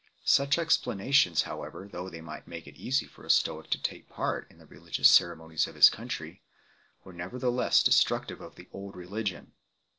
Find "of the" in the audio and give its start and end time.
8.39-8.67